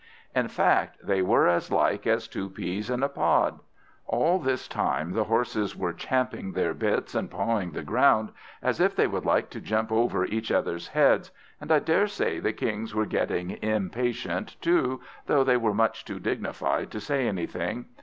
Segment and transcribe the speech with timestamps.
[0.33, 3.59] In fact, they were as like as two peas in a pod.
[4.07, 8.31] All this time the horses were champing their bits and pawing the ground,
[8.63, 11.29] as if they would like to jump over each other's heads;
[11.59, 16.89] and I daresay the Kings were getting impatient too, though they were much too dignified
[16.93, 17.85] to say anything.